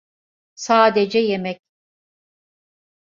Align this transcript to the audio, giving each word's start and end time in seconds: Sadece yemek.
Sadece 0.55 1.19
yemek. 1.19 1.61